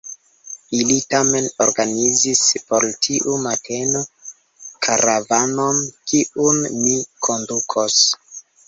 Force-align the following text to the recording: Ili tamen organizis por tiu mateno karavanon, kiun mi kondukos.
Ili 0.77 0.95
tamen 1.13 1.49
organizis 1.65 2.41
por 2.71 2.89
tiu 3.09 3.37
mateno 3.45 4.03
karavanon, 4.89 5.87
kiun 6.13 6.65
mi 6.83 7.01
kondukos. 7.29 8.05